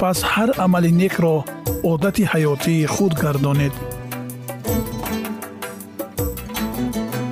[0.00, 1.36] пас ҳар амали некро
[1.92, 3.74] одати ҳаётии худ гардонед.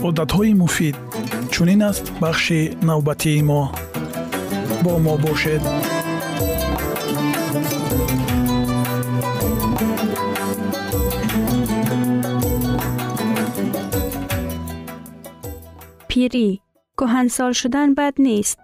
[0.08, 0.96] Одатҳои муфид
[1.52, 3.62] чунин аст бахши навбатии мо.
[4.84, 5.62] Бо мо бошед.
[16.08, 16.48] Пирӣ
[16.98, 18.58] кӯҳансол шудан бад нест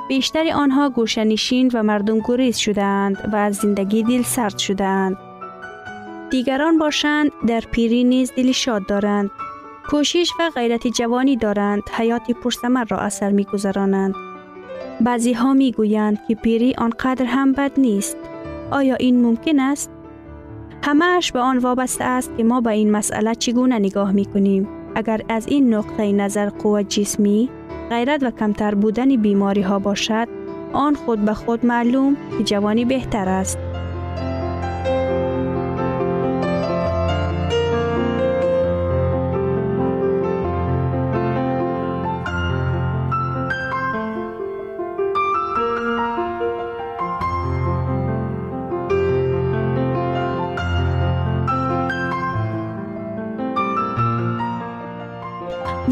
[0.10, 5.18] бештари онҳо гӯшанишин ва мардумгуриз шудаанд ва аз зиндагӣ дилсард шудаанд
[6.32, 9.30] дигарон бошанд дар пирӣ низ дили шод доранд
[9.90, 14.16] кӯшиш ва ғайрати ҷавонӣ доранд ҳаёти пурсамарро аз сар мегузаронанд
[15.06, 17.74] баъзеҳо мегӯянд ки пирӣ он қадр ҳам бад
[18.70, 19.90] нест оё ин мумкин аст
[20.88, 24.64] ҳамааш ба он вобаста аст ки мо ба ин масъала чӣ гуна нигоҳ мекунем
[25.00, 27.38] агар аз ин нуқтаи назар қувват ҷисмӣ
[27.92, 30.28] ғайрат ва камтар будани бемориҳо бошад
[30.86, 33.58] он худ ба худ маълум ки ҷавонӣ беҳтар аст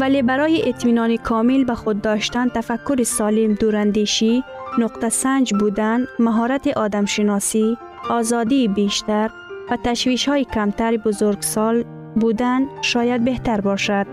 [0.08, 4.44] ولی برای اطمینان کامل به خود داشتن تفکر سالم دوراندیشی
[4.78, 7.76] نقطه سنج بودن مهارت آدمشناسی
[8.10, 9.30] آزادی بیشتر
[9.70, 11.84] و تشویش های کمتر بزرگسال
[12.16, 14.06] بودن شاید بهتر باشد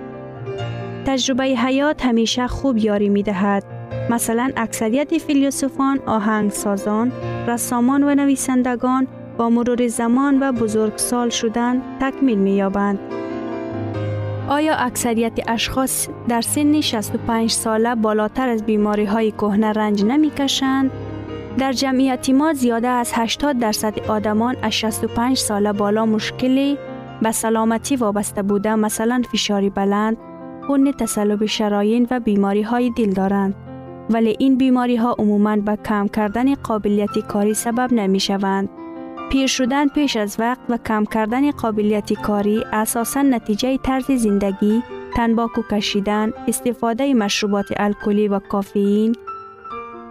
[1.05, 3.63] تجربه حیات همیشه خوب یاری می دهد
[4.09, 7.11] مثلا اکثریت فیلسوفان آهنگسازان
[7.47, 9.07] رسامان و نویسندگان
[9.37, 13.24] با مرور زمان و بزرگسال شدن تکمیل می یابند.
[14.49, 20.91] آیا اکثریت اشخاص در سن 65 ساله بالاتر از بیماری های کهنه رنج نمی کشند؟
[21.57, 26.77] در جمعیت ما زیاده از 80 درصد آدمان از 65 ساله بالا مشکلی
[27.21, 30.17] به سلامتی وابسته بوده مثلا فشاری بلند،
[30.67, 33.55] خون تصلب شراین و بیماری های دل دارند.
[34.09, 38.69] ولی این بیماری ها عموماً به کم کردن قابلیت کاری سبب نمی شوند.
[39.29, 44.83] پیر شدن پیش از وقت و کم کردن قابلیت کاری اساسا نتیجه طرز زندگی،
[45.15, 49.15] تنباکو کشیدن، استفاده مشروبات الکلی و کافئین،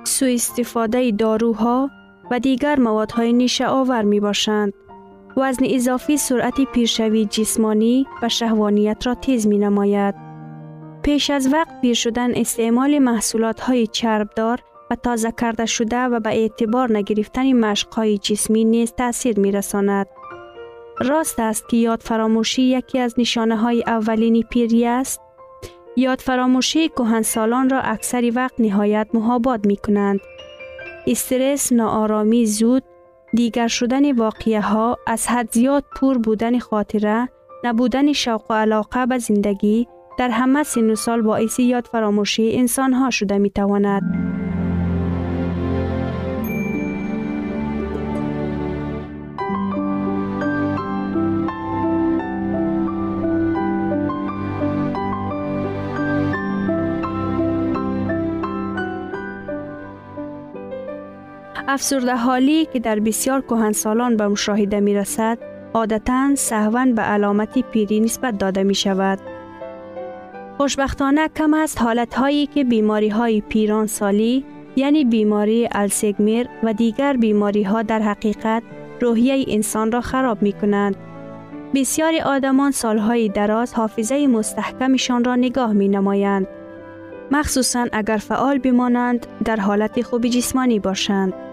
[0.05, 1.91] سو استفاده داروها
[2.31, 4.73] و دیگر موادهای نیشه آور می باشند.
[5.37, 10.15] وزن اضافی سرعت پیرشوی جسمانی و شهوانیت را تیز می نماید.
[11.03, 14.59] پیش از وقت پیر شدن استعمال محصولات های چربدار
[14.91, 20.07] و تازه کرده شده و به اعتبار نگرفتن مشق های جسمی نیز تاثیر می رساند.
[21.01, 25.21] راست است که یاد فراموشی یکی از نشانه های اولینی پیری است.
[25.97, 30.21] یاد فراموشی کهنسالان را اکثر وقت نهایت محاباد می کنند.
[31.07, 32.83] استرس، ناآرامی زود،
[33.35, 37.29] دیگر شدن واقعه ها، از حد زیاد پور بودن خاطره،
[37.65, 39.89] نبودن شوق و علاقه به زندگی
[40.19, 44.44] در همه سن و سال باعث یاد فراموشی انسان ها شده می تواند.
[61.75, 65.39] افسرده حالی که در بسیار کهنسالان به مشاهده می رسد،
[65.75, 69.19] عادتا سهون به علامت پیری نسبت داده می شود.
[70.57, 74.45] خوشبختانه کم است حالت هایی که بیماری های پیران سالی
[74.77, 78.63] یعنی بیماری السگمیر و دیگر بیماری ها در حقیقت
[79.01, 80.97] روحیه انسان را خراب می کنند.
[81.75, 86.47] بسیاری آدمان سالهای دراز حافظه مستحکمشان را نگاه می نمایند.
[87.31, 91.44] مخصوصا اگر فعال بمانند در حالت خوب جسمانی باشند.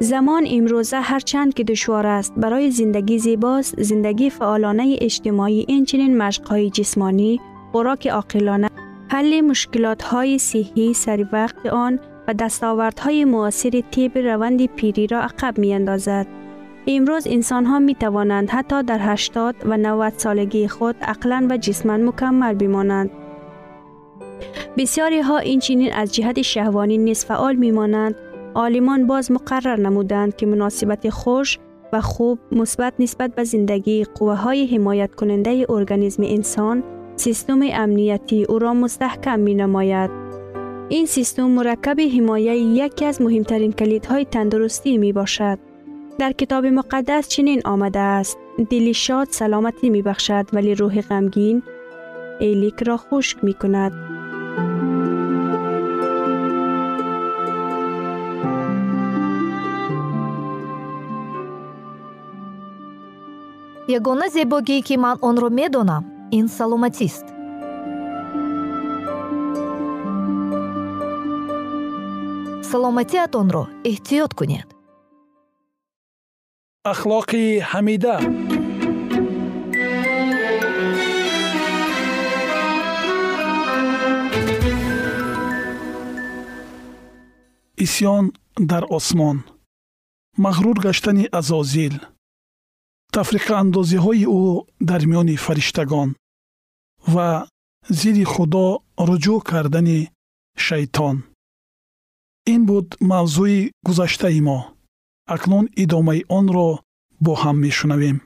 [0.00, 7.40] زمان امروزه هرچند که دشوار است برای زندگی زیباست زندگی فعالانه اجتماعی اینچنین مشقهای جسمانی
[7.72, 8.68] خوراک عاقلانه
[9.08, 11.98] حل مشکلات های صحی سر وقت آن
[12.28, 16.26] و دستاوردهای معاصر طب روند پیری را عقب می اندازد.
[16.86, 21.96] امروز انسان ها می توانند حتی در 80 و 90 سالگی خود عقلا و جسما
[21.96, 23.10] مکمل بمانند.
[24.76, 28.14] بسیاری ها این چنین از جهت شهوانی نیز فعال می مانند.
[28.54, 31.58] عالمان باز مقرر نمودند که مناسبت خوش
[31.92, 36.82] و خوب مثبت نسبت به زندگی قوه های حمایت کننده ارگانیسم انسان
[37.16, 40.10] سیستم امنیتی او را مستحکم می نماید.
[40.88, 45.58] این سیستم مرکب حمایه یکی از مهمترین کلیدهای تندرستی می باشد.
[46.18, 48.38] در کتاب مقدس چنین آمده است
[48.70, 51.62] دلی شاد سلامتی می بخشد ولی روح غمگین
[52.40, 54.11] ایلیک را خشک می کند.
[63.98, 66.04] Ягона зебогие ки ман онро медонам
[66.38, 67.26] ин саломатист.
[72.70, 74.68] Саломатиатонро эҳтиёт кунед.
[76.92, 78.16] Ахлоқи ҳамида.
[87.84, 88.24] Исьён
[88.70, 89.38] дар осмон.
[90.44, 91.94] Мағрур гаштани азозил
[93.16, 94.42] тафриқаандозиҳои ӯ
[94.88, 96.10] дар миёни фариштагон
[97.12, 97.28] ва
[97.98, 98.66] зидди худо
[99.08, 100.00] руҷӯъ кардани
[100.64, 101.16] шайтон.
[102.52, 104.58] Ин буд мавзӯи гузаштаи мо.
[105.34, 106.68] Акнун идомаи онро
[107.24, 108.16] бо ҳам мешунавем.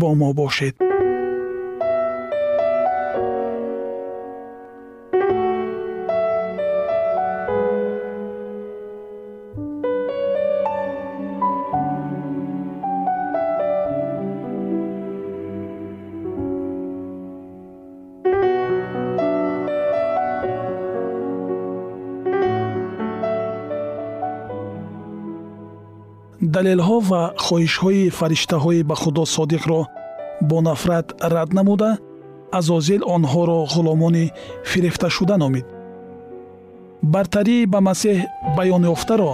[0.00, 0.74] Бо мо бошед
[26.54, 29.80] далелҳо ва хоҳишҳои фариштаҳои ба худо содиқро
[30.48, 31.90] бо нафрат рад намуда
[32.58, 34.26] азозил онҳоро ғуломони
[34.70, 35.66] фирифташуда номид.
[37.12, 38.18] Бартарӣ ба масеҳ
[38.56, 39.32] баёнёфтаро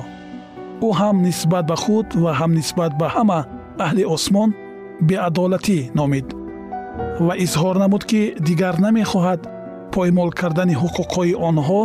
[0.87, 3.41] ӯ ҳам нисбат ба худ ва ҳам нисбат ба ҳама
[3.85, 4.51] аҳли осмон
[5.09, 6.27] беадолатӣ номид.
[7.27, 9.41] Ва изҳор намуд ки дигар намехоҳад
[9.95, 11.83] поймол кардани ҳуқуқҳои онҳо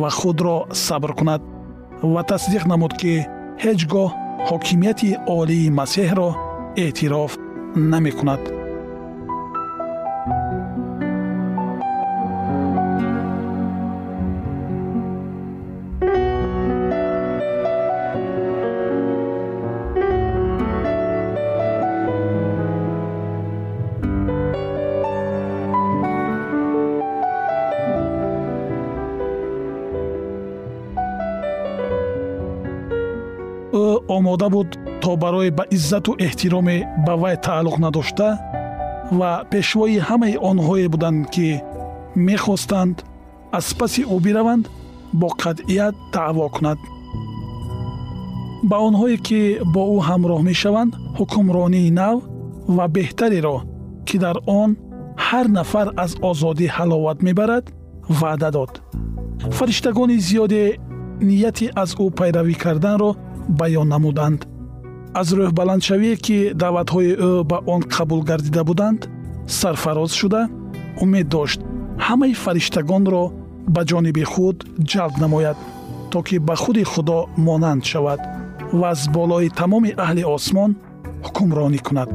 [0.00, 0.56] ва худро
[0.86, 1.42] сабр кунад.
[2.12, 3.12] Ва тасдиқ намуд ки
[3.64, 4.10] ҳеҷ гоҳ
[4.49, 6.29] ҳокимияти олии масеҳро
[6.83, 7.31] эътироф
[7.75, 8.56] намекунад
[34.16, 38.28] Омода буд то барои ба иззату эҳтироме ба вай тааллуқ надошта
[39.18, 41.48] ва пешвои ҳамаи онҳое буданд ки
[42.16, 42.96] мехостанд
[43.58, 44.64] аз паси ӯ бираванд
[45.20, 46.78] бо қатъият даъво кунад.
[48.70, 49.40] Ба онҳое ки
[49.74, 52.16] бо ӯ ҳамроҳ мешаванд ҳукмронии нав
[52.76, 53.56] ва беҳтареро
[54.06, 54.70] ки дар он
[55.26, 57.64] ҳар нафар аз озодӣ ҳаловат мебарад
[58.20, 58.72] ваъда дод.
[59.56, 60.62] Фариштагони зиёде
[61.28, 63.10] нияти аз ӯ пайравӣ карданро
[63.48, 64.40] баён намуданд.
[65.20, 69.00] Аз рӯҳбаландшавие ки даъватҳои ӯ ба он қабул гардида буданд
[69.46, 70.42] сарфароз шуда
[71.02, 71.60] умед дошт.
[72.06, 73.24] Ҳамаи фариштагонро
[73.74, 74.56] ба ҷониби худ
[74.90, 75.56] ҷалб намояд
[76.10, 78.20] то ки ба худи худо монанд шавад
[78.72, 80.70] ва аз болои тамоми аҳли осмон
[81.26, 82.12] ҳукмронӣ кунад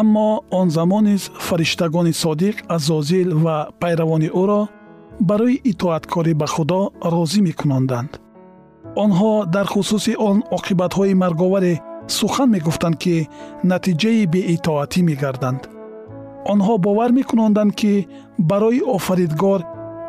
[0.00, 4.60] аммо он замон низ фариштагони содиқ азозил ва пайравони ӯро
[5.28, 6.80] барои итоаткорӣ ба худо
[7.12, 8.12] розӣ мекунонданд
[9.04, 11.74] онҳо дар хусуси он оқибатҳои марговаре
[12.18, 13.16] сухан мегуфтанд ки
[13.70, 15.62] натиҷаи беитоатӣ мегарданд.
[16.52, 17.92] Онҳо бовар мекунонданд ки
[18.50, 19.60] барои офаридгор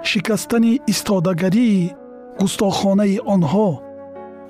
[0.09, 1.91] шикастани истодагарии
[2.39, 3.69] густохонаи онҳо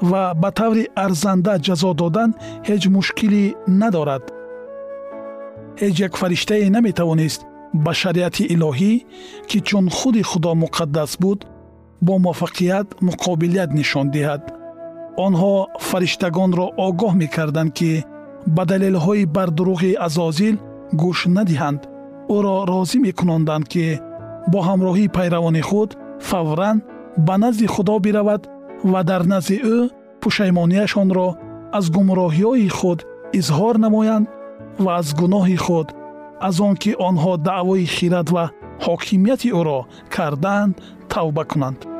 [0.10, 2.30] ва ба таври арзанда ҷазо додан
[2.68, 3.44] ҳеҷ мушкилӣ
[3.82, 4.24] надорад
[5.82, 7.42] ҳеҷ як фариштае наметавонист
[7.84, 8.94] ба шариати илоҳӣ
[9.50, 11.39] ки чун худи худо муқаддас буд
[12.06, 14.44] бо муваффақият муқобилият нишон диҳад.
[15.25, 15.53] Онҳо
[15.89, 17.92] фариштагонро огоҳ мекарданд ки
[18.56, 20.56] ба далелҳои бардуруғи азозил
[21.01, 21.82] гӯш надиҳанд.
[22.36, 23.86] Ӯро розӣ мекунонданд ки
[24.51, 25.89] бо ҳамроҳии пайравони худ
[26.30, 26.77] фавран
[27.27, 28.42] ба назди худо биравад
[28.92, 29.77] ва дар назди ӯ
[30.22, 31.27] пушаймонияшонро
[31.77, 33.00] аз гумроҳиҳои худ
[33.39, 34.25] изҳор намоянд
[34.80, 35.88] ва аз гуноҳи худ
[36.48, 38.46] аз он ки онҳо даъвои хират ва
[38.86, 39.80] ҳокимияти ӯро
[40.15, 40.74] кардаанд
[41.10, 41.93] тавба кунанд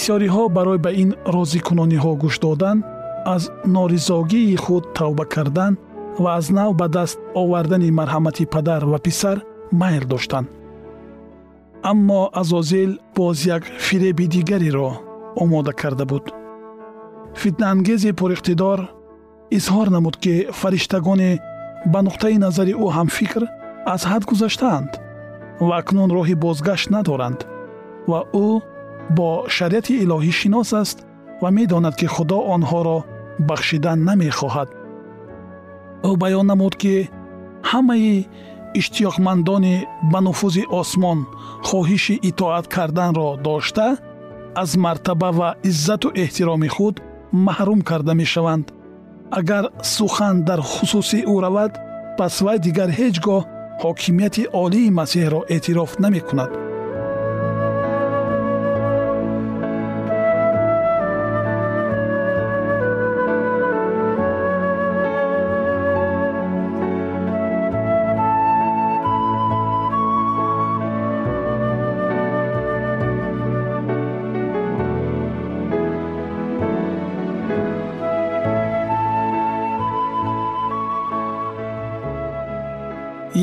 [0.00, 2.78] бисёриҳо барои ба ин розикунониҳо гӯш додан
[3.34, 3.42] аз
[3.76, 5.72] норизогии худ тавба кардан
[6.22, 9.36] ва аз нав ба даст овардани марҳамати падар ва писар
[9.80, 10.48] майл доштанд.
[11.90, 14.90] Аммо азозил боз як фиреби дигареро
[15.42, 16.24] омода карда буд.
[17.42, 18.80] Фитнаангези пуриқтидор
[19.56, 21.30] изҳор намуд ки фариштагоне
[21.92, 23.42] ба нуқтаи назари ӯ ҳамфикр
[23.94, 24.90] аз ҳад гузаштаанд
[25.66, 27.40] ва акнун роҳи бозгашт надоранд
[28.10, 28.48] ва ӯ
[29.16, 30.98] бо шариати илоҳӣ шинос аст
[31.42, 32.98] ва медонад ки худо онҳоро
[33.48, 34.68] бахшидан намехоҳад
[36.08, 36.94] ӯ баён намуд ки
[37.70, 38.26] ҳамаи
[38.80, 39.76] иштиёқмандони
[40.12, 41.18] ба нуфузи осмон
[41.68, 43.88] хоҳиши итоат карданро дошта
[44.62, 46.96] аз мартаба ва иззату эҳтироми худ
[47.46, 48.66] маҳрум карда мешаванд
[49.38, 49.64] агар
[49.96, 51.72] сухан дар хусуси ӯ равад
[52.18, 53.42] пас вай дигар ҳеҷ гоҳ
[53.82, 56.69] ҳокимияти олии масеҳро эътироф намекунад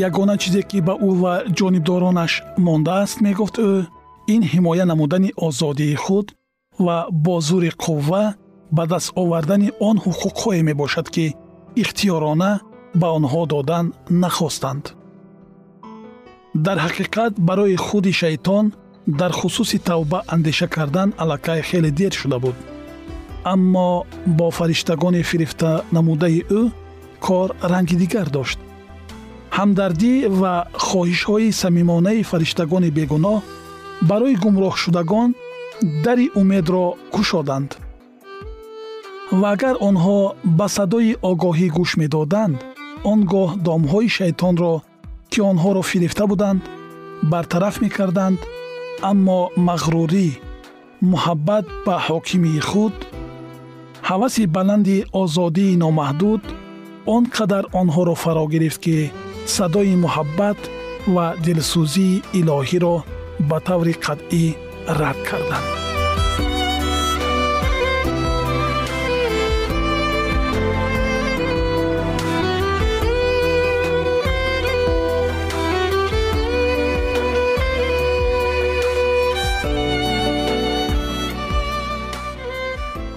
[0.08, 2.34] ягона чизе ки ба ӯ ва ҷонибдоронаш
[2.66, 3.72] мондааст мегуфт ӯ
[4.34, 6.28] ин ҳимоя намудани озодии худ
[6.86, 8.24] ва бо зури қувва
[8.76, 11.26] ба даст овардани он ҳуқуқҳое мебошад ки
[11.82, 12.52] ихтиёрона
[13.00, 13.86] ба онҳо додан
[14.24, 14.84] нахостанд.
[16.66, 18.66] Дар ҳақиқат барои худи шайтон
[19.20, 22.56] дар хусуси тавба андеша кардан аллакай хеле дер шуда буд.
[23.54, 24.06] Аммо
[24.38, 26.62] бо фариштагони фирифта намудаи ӯ
[27.26, 28.60] кор ранги дигар дошт
[29.58, 30.54] ҳамдардӣ ва
[30.88, 33.38] хоҳишҳои самимонаи фариштагони бегуноҳ
[34.10, 35.30] барои гумроҳшудагон
[36.06, 37.70] дари умедро кушоданд.
[39.40, 40.20] Ва агар онҳо
[40.58, 42.56] ба садои огоҳӣ гӯш медоданд
[43.12, 44.74] он гоҳ домҳои шайтонро
[45.32, 46.62] ки онҳоро фирифта буданд
[47.32, 48.40] бартараф мекарданд
[49.12, 50.28] аммо мағрурӣ
[51.12, 52.96] муҳаббат ба ҳокимии худ
[54.10, 56.44] ҳаваси баланди озодии номаҳдуд
[57.16, 58.98] он қадар онҳоро фаро гирифт ки
[59.56, 60.60] садои муҳаббат
[61.16, 62.96] ва дилсӯзии илоҳиро
[63.50, 64.46] ба таври қатъӣ
[65.00, 65.68] рад карданд.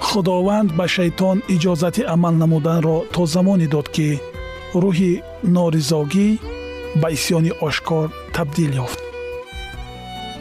[0.09, 4.09] Худованд ба шайтон иҷозати амал намуданро то замоне дод ки
[4.83, 5.13] рӯҳи
[5.55, 6.29] норизогӣ
[7.01, 9.01] ба исьёни ошкор табдил ёфт.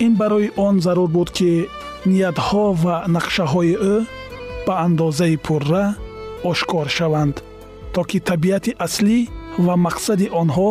[0.05, 1.51] Ин барои он зарур буд ки
[2.11, 3.95] ниятҳо ва нақшаҳои ӯ
[4.65, 5.85] ба андозаи пурра
[6.51, 7.35] ошкор шаванд
[7.93, 9.17] то ки табиати аслӣ
[9.65, 10.69] ва мақсади онҳо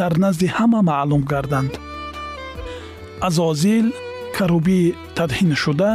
[0.00, 1.72] дар назди ҳама маълум гарданд.
[3.28, 3.86] Азозил
[4.36, 5.90] карубии тадҳиншуда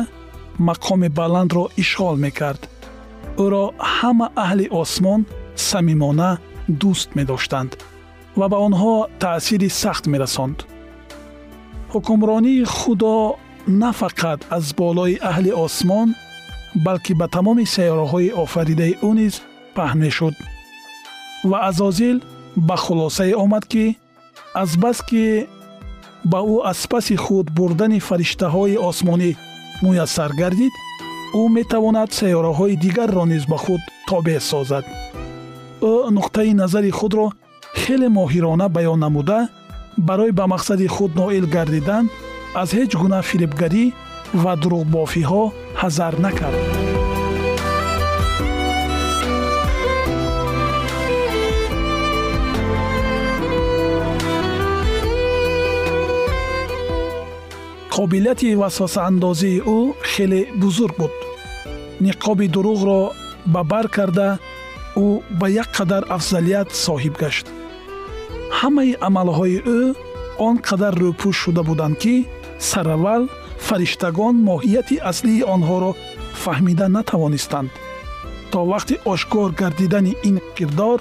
[0.70, 2.62] мақоми баландро ишғол мекард.
[3.44, 5.22] Ӯро ҳама аҳли осмон
[5.70, 6.32] самимона
[6.82, 7.72] дӯст медоштанд
[8.40, 10.58] ва ба онҳо таъсири сахт мерасонд
[11.94, 13.16] ҳукмронии худо
[13.82, 16.10] на фақат аз болои аҳли осмон
[16.86, 19.34] балки ба тамоми сайёраҳои офаридаи ӯ низ
[19.76, 20.36] паҳн мешуд
[21.50, 22.18] ва азозил
[22.68, 23.86] ба хулосае омад ки
[24.63, 25.26] азбаски
[26.32, 29.32] ба ӯ аз паси худ бурдани фариштаҳои осмонӣ
[29.84, 30.74] муяссар гардид
[31.39, 35.07] ӯ метавонад сайёраҳои дигарро низ ба худ тобеъ созад ӯ
[36.17, 37.26] нуқтаи назари худро
[37.82, 39.39] хеле моҳирона баён намуда
[40.08, 42.06] барои ба мақсади худ ноил гардидан
[42.62, 43.86] аз ҳеҷ гуна фирибгарӣ
[44.43, 45.43] ва дурӯғбофиҳо
[45.82, 46.62] ҳазар накард.
[57.95, 59.80] Қобилияти васвасаандозии ӯ
[60.12, 61.13] хеле бузург буд.
[62.06, 63.02] Ниқоби дурӯғро
[63.54, 64.28] ба бар карда
[65.06, 65.08] ӯ
[65.40, 67.46] ба як қадар афзалият соҳиб гашт.
[68.60, 69.80] Ҳамаи амалҳои ӯ
[70.48, 72.16] он қадар рӯпӯш шуда буданд ки
[72.70, 73.24] сараввал
[73.68, 75.92] фариштагон моҳияти аслии онҳоро
[76.44, 77.70] фаҳмида натавонистанд.
[78.52, 81.00] То вақти ошкор гардидани ин кирдор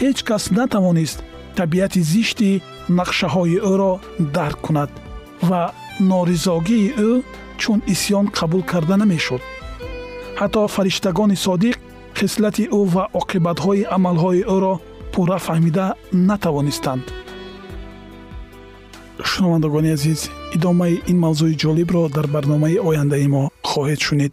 [0.00, 1.18] ҳеҷ кас натавонист
[1.58, 2.50] табиати зишти
[2.98, 3.92] нақшаҳои ӯро
[4.36, 4.90] дарк кунад
[5.48, 5.62] ва
[6.12, 7.10] норизогии ӯ
[7.60, 9.42] чун исьён қабул карда намешуд.
[10.40, 11.76] Ҳатто фариштагони содиқ
[12.20, 14.74] хислати ӯ ва оқибатҳои амалҳои ӯро
[15.12, 15.86] пурра фаҳмида
[16.28, 17.04] натавонистанд.
[19.30, 20.20] шунавандагони азиз
[20.56, 24.32] идомаи ин мавзӯи ҷолибро дар барномаи ояндаи мо хоҳед шунид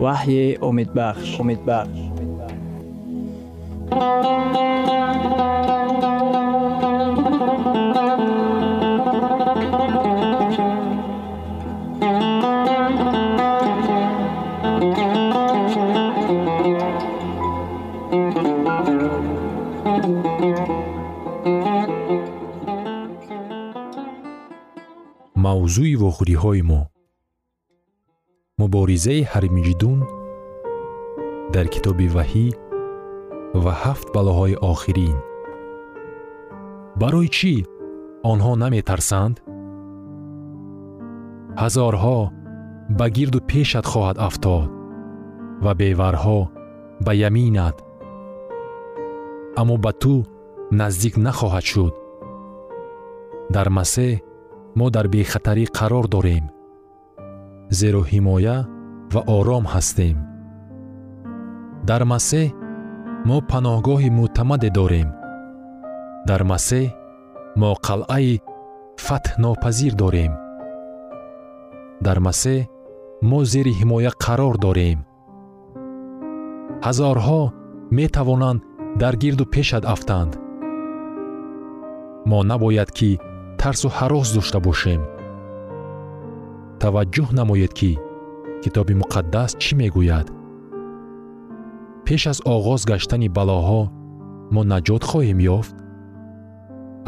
[0.00, 2.10] وحی امیدبخش امیدبخش
[25.44, 26.80] мавзӯи вохӯриҳои мо
[28.85, 29.99] муборизаи ҳармиҷидун
[31.53, 32.47] дар китоби ваҳӣ
[33.63, 35.17] ва ҳафт балоҳои охирин.
[37.01, 37.53] Барои чӣ
[38.31, 39.35] онҳо наметарсанд?
[41.61, 42.19] Ҳазорҳо
[42.97, 44.69] ба гирду пешат хоҳад афтод
[45.63, 46.39] ва беварҳо
[47.05, 47.77] ба яминат.
[49.59, 50.13] Аммо ба ту
[50.79, 51.93] наздик нахоҳад шуд.
[53.55, 54.13] Дар масеҳ
[54.79, 56.45] мо дар бехатарӣ қарор дорем
[57.79, 58.57] зеро ҳимоя
[59.15, 60.17] ва ором ҳастем.
[61.89, 62.47] Дар масеҳ
[63.27, 65.09] мо паноҳгоҳи мӯътамаде дорем.
[66.29, 66.85] Дар масеҳ
[67.61, 68.33] мо қалъаи
[69.05, 70.33] фатҳнопазир дорем.
[72.05, 72.59] Дар масеҳ
[73.29, 74.99] мо зери ҳимоя қарор дорем.
[76.85, 77.41] Ҳазорҳо
[77.97, 78.59] метавонанд
[79.01, 80.31] дар гирду пешат афтанд.
[82.29, 83.09] Мо набояд ки
[83.61, 85.01] тарсу ҳарос дошта бошем.
[86.81, 87.91] Таваҷҷӯҳ намоед ки
[88.65, 90.27] китоби муқаддас чӣ мегӯяд?
[92.05, 93.81] Пеш аз оғоз гаштани балоҳо
[94.53, 95.75] мо наҷот хоҳем ёфт?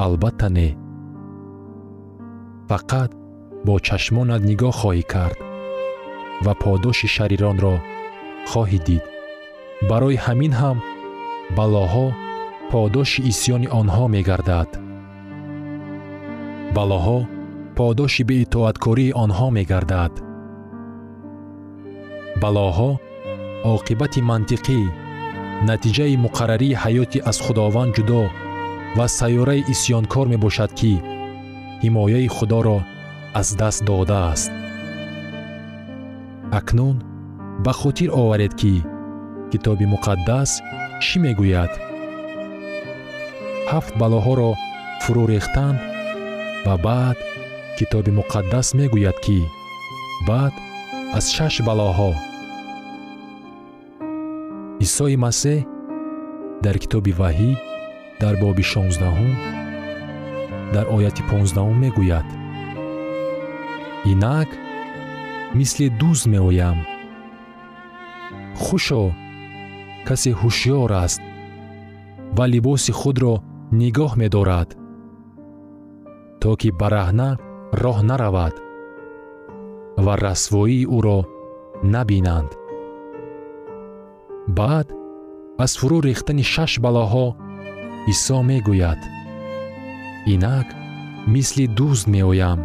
[0.06, 0.70] Албатта не.
[2.70, 3.12] Фақат
[3.66, 5.38] бо чашмонат нигоҳ хоҳӣ кард
[6.46, 7.76] ва подоши шариронро
[8.52, 9.04] хоҳӣ дид.
[9.90, 10.78] Барои ҳамин ҳам
[11.58, 12.08] балоҳо
[12.72, 14.70] подоши исьёни онҳо мегардад.
[16.76, 17.20] Балоҳо
[17.80, 20.14] подоши беитоаткории онҳо мегардад
[22.42, 22.92] балоҳо
[23.74, 24.80] оқибати мантиқӣ
[25.70, 28.22] натиҷаи муқаррарии ҳаёти аз худованд ҷудо
[28.98, 30.94] ва сайёраи исьёнкор мебошад ки
[31.84, 32.78] ҳимояи худоро
[33.40, 34.52] аз даст додааст.
[36.60, 36.98] Акнун
[37.66, 38.74] ба хотир оваред ки
[39.52, 40.52] китоби муқаддас
[41.06, 41.72] чӣ мегӯяд?
[43.72, 44.52] Ҳафт балоҳоро
[45.04, 45.80] фурӯ рехтанд
[46.66, 47.18] ва баъд
[47.78, 49.40] китоби муқаддас мегӯяд ки
[50.30, 50.54] баъд
[51.16, 52.12] аз шаш балоҳо.
[54.86, 55.60] Исои масеҳ
[56.64, 57.52] дар китоби ваҳӣ
[58.22, 59.34] дар боби шонздаҳум
[60.74, 62.28] дар ояти понздаҳум мегӯяд.
[64.12, 64.50] Инак
[65.58, 66.80] мисли дӯст меоям.
[68.64, 69.04] Хушо
[70.08, 71.22] касе ҳушьёр аст
[72.38, 73.34] ва либоси худро
[73.82, 74.70] нигоҳ медорад
[76.42, 77.30] то ки бараҳна
[77.84, 78.56] роҳ наравад
[80.08, 81.20] ва расвоии ӯро
[81.94, 82.52] набинанд.
[84.58, 84.88] Баъд
[85.64, 87.28] аз фурӯ рехтани шаш балоҳо
[88.12, 89.02] исо мегӯяд.
[90.34, 90.68] Инак
[91.34, 92.60] мисли дӯст меоям.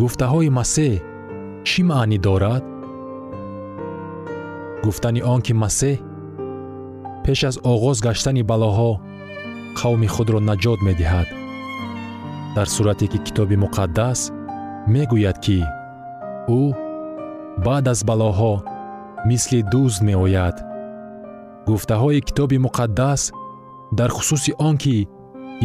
[0.00, 0.94] Гуфтаҳои масеҳ
[1.68, 2.64] чӣ маънӣ дорад?
[4.84, 5.96] Гуфтани он ки масеҳ
[7.24, 8.90] пеш аз оғоз гаштани балоҳо
[9.78, 11.28] қавми худро наҷот медиҳад.
[12.56, 14.20] Дар сурате ки китоби муқаддас
[14.92, 15.58] мегӯяд ки
[16.60, 16.62] ӯ
[17.64, 18.54] баъд аз балоҳо
[19.28, 20.56] мисли дӯст меояд.
[21.68, 23.22] Гуфтаҳои китоби муқаддас
[23.98, 24.96] дар хусуси он ки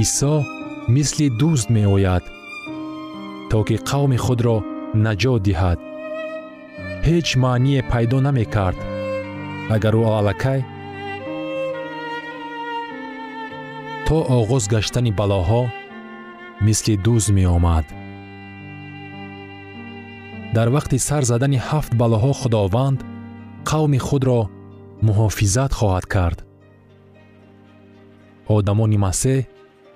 [0.03, 0.35] исо
[0.95, 2.23] мисли дӯст меояд
[3.49, 4.57] то ки қавми худро
[5.05, 5.79] наҷот диҳад.
[7.07, 8.79] Ҳеҷ маъние пайдо намекард
[9.75, 10.59] агар ӯ аллакай.
[14.07, 15.61] То оғоз гаштани балоҳо
[16.65, 17.85] мисли дӯз меомад
[20.53, 22.99] дар вақти сар задани ҳафт балоҳо худованд
[23.69, 24.41] қавми худро
[25.07, 26.39] муҳофизат хоҳад кард.
[28.57, 29.41] одамони масеҳ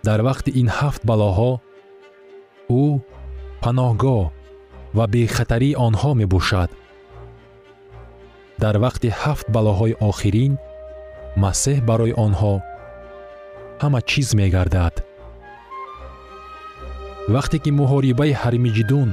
[0.07, 1.51] дар вақти ин ҳафт балоҳо
[2.83, 2.85] ӯ
[3.63, 4.23] паноҳгоҳ
[4.97, 6.69] ва бехатарии онҳо мебошад.
[8.63, 10.53] дар вақти ҳафт балоҳои охирин
[11.43, 12.53] масеҳ барои онҳо
[13.81, 14.95] ҳама чиз мегардад.
[17.35, 19.09] вақте ки муҳорибаи ҳармиҷидун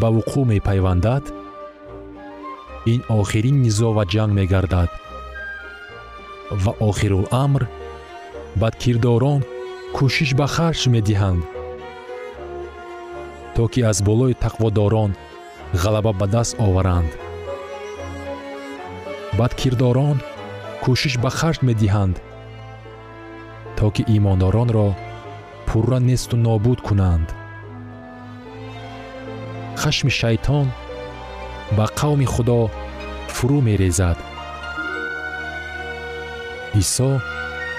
[0.00, 1.24] ба вуқӯъ мепайвандад
[2.92, 4.90] ин охирин низо ва ҷанг мегардад.
[6.62, 7.62] Ва охируламр
[8.60, 9.40] бадкирдорон
[9.96, 11.42] кӯшиш ба харҷ медиҳанд
[13.54, 15.10] то ки аз болои тақводорон
[15.82, 17.10] ғалаба ба даст оваранд.
[19.38, 20.16] Бадкирдорон
[20.84, 22.16] кӯшиш ба харҷ медиҳанд
[23.76, 24.88] то ки имондоронро
[25.66, 27.28] пурра несту нобуд кунанд
[29.80, 30.66] хашми шайтон
[31.76, 32.60] ба қавми худо
[33.34, 34.18] фурӯ мерезад.
[36.82, 37.10] Исо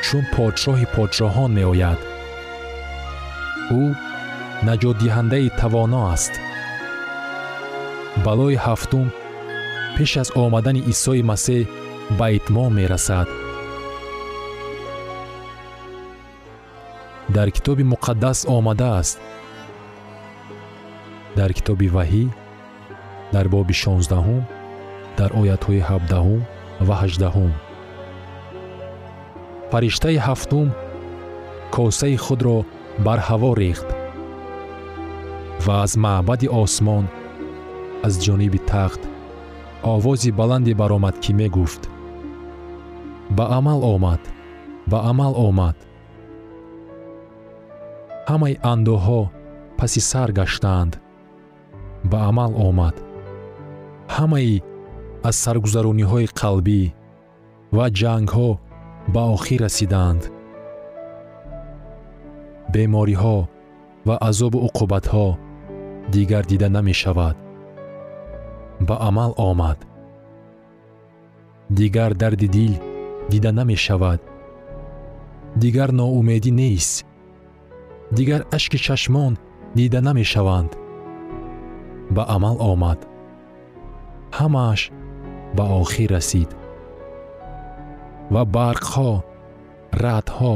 [0.05, 1.99] чун подшоҳи подшоҳон меояд.
[3.79, 3.83] Ӯ
[4.67, 6.33] наҷотдиҳандаи тавоно аст.
[8.25, 9.07] Балои ҳафтум
[9.95, 11.61] пеш аз омадани исои масеҳ
[12.19, 13.27] ба итмом мерасад.
[17.35, 19.17] Дар китоби муқаддас омадааст
[21.37, 22.25] дар китоби ваҳӣ
[23.33, 24.41] дар боби шонздаҳум
[25.19, 26.41] дар оятҳои ҳабдаҳум
[26.87, 27.51] ва ҳаждаҳум
[29.71, 30.67] фариштаи ҳафтум
[31.75, 32.57] косаи худро
[33.05, 33.87] бар ҳаво рехт
[35.65, 37.05] ва аз маъбади осмон
[38.05, 39.01] аз ҷониби тахт
[39.83, 41.89] овози баланде баромад ки мегуфт.
[43.29, 44.21] Ба амал омад
[44.91, 45.77] ба амал омад.
[48.29, 49.21] Ҳамаи андӯҳҳо
[49.77, 50.93] паси сар гаштаанд
[52.11, 52.95] ба амал омад.
[54.15, 54.61] Ҳамаи
[55.29, 56.81] аз саргузарониҳои қалбӣ
[57.75, 58.49] ва ҷангҳо
[59.13, 60.23] ба охир расидаанд
[62.73, 63.37] бемориҳо
[64.07, 65.27] ва азобу уқубатҳо
[66.15, 67.35] дигар дида намешавад.
[68.87, 69.79] Ба амал омад.
[71.79, 72.73] Дигар дарди дил
[73.31, 74.21] дида намешавад.
[75.63, 77.05] Дигар ноумедӣ нест
[78.17, 79.33] дигар ашки чашмон
[79.77, 80.71] дида намешаванд
[82.11, 82.99] ба амал омад.
[84.37, 84.91] Ҳамааш
[85.57, 86.49] ба охир расид.
[88.33, 89.11] Ва барқҳо
[90.03, 90.55] раъдҳо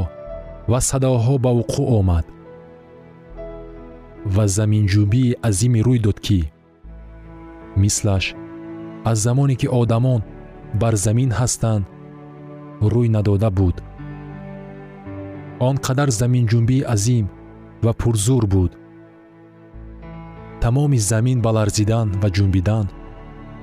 [0.71, 2.25] ва садоҳо ба вуқӯъ омад.
[4.35, 6.41] Ва заминҷунбии азиме рӯй дод ки
[7.81, 8.25] мислаш
[9.09, 10.21] аз замоне ки одамон
[10.81, 11.85] бар замин ҳастанд
[12.93, 13.77] рӯй надода буд.
[15.59, 17.25] Он қадар заминҷунбии азим
[17.83, 18.71] ва пурзур буд
[20.61, 22.85] тамоми замин ба ларзидан ва ҷунбидан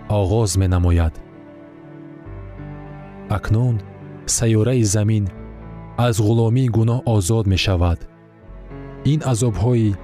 [0.09, 1.15] оғоз менамояд.
[3.37, 3.81] Акнун
[4.27, 5.25] сайёраи замин
[5.97, 7.99] аз ғуломии гуноҳ озод мешавад.
[9.13, 9.97] Ин азобҳои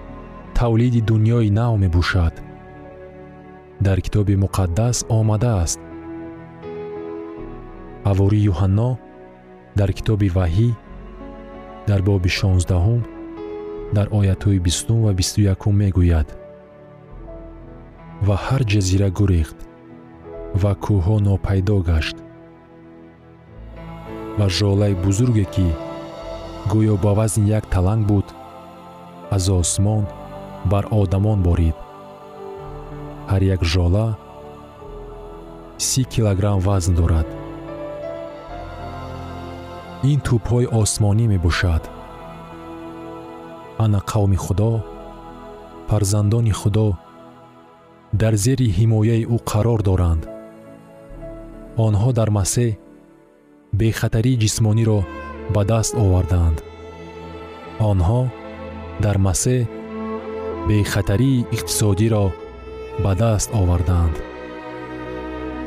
[0.54, 2.34] тавлиди дуньёи нав мебошад.
[3.80, 5.80] Дар китоби муқаддас омадааст.
[8.04, 8.90] Ҳавори юҳанно
[9.78, 10.70] дар китоби ваҳӣ
[11.88, 13.00] дар боби шонздаҳум
[13.96, 16.39] дар оятҳои бистум ва бисту якум мегӯяд
[18.26, 19.58] ва ҳар ҷазира гурехт
[20.62, 22.16] ва кӯҳҳо нопайдо гашт.
[24.38, 25.68] Ва жолаи бузурге ки
[26.72, 28.26] гӯё ба вазни як таланг буд
[29.36, 30.04] аз осмон
[30.70, 31.76] бар одамон борид.
[33.30, 34.06] Ҳар як жола
[35.86, 37.28] си килограмм вазн дорад
[40.10, 41.82] ин тӯбҳои осмонӣ мебошад
[43.84, 44.72] ана қавми худо
[45.88, 46.86] фарзандони худо
[48.12, 50.22] дар зери ҳимояи ӯ қарор доранд.
[51.86, 52.70] Онҳо дар масеҳ
[53.80, 54.98] бехатарии ҷисмониро
[55.54, 56.58] ба даст овардаанд
[57.90, 58.20] онҳо
[59.04, 59.60] дар масеҳ
[60.68, 62.26] бехатарии иқтисодиро
[63.04, 64.16] ба даст овардаанд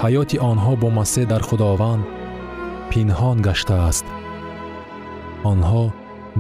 [0.03, 2.03] ҳаёти онҳо бо масеҳ дар худованд
[2.89, 4.05] пинҳон гаштааст.
[5.51, 5.83] Онҳо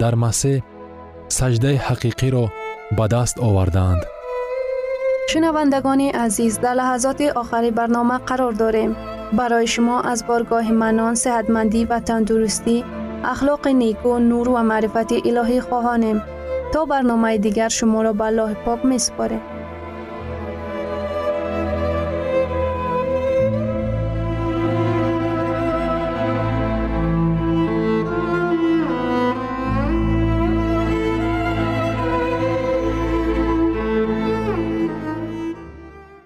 [0.01, 0.63] дар масеҳ
[1.37, 2.45] саҷдаи ҳақиқиро
[2.97, 4.03] ба даст овардаанд
[5.31, 8.91] шунавандагони азиз дар лаҳазоти охари барнома қарор дорем
[9.39, 12.77] барои шумо аз боргоҳи манон сеҳатмандӣ ва тандурустӣ
[13.33, 16.17] ахлоқи неку нур ва маърифати илоҳӣ хоҳонем
[16.73, 19.41] то барномаи дигар шуморо ба аллоҳи пок месупорем